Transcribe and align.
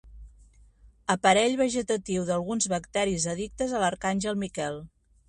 Aparell 1.15 1.57
vegetatiu 1.59 2.23
d'alguns 2.31 2.69
bacteris 2.73 3.29
addictes 3.35 3.77
a 3.77 3.83
l'arcàngel 3.85 4.41
Miquel. 4.47 4.81